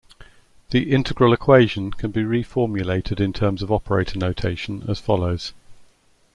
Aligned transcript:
The 0.71 0.91
integral 0.91 1.31
equation 1.31 1.91
can 1.91 2.09
be 2.09 2.23
reformulated 2.23 3.19
in 3.19 3.33
terms 3.33 3.61
of 3.61 3.71
operator 3.71 4.17
notation 4.17 4.83
as 4.87 4.99
follows. 4.99 5.53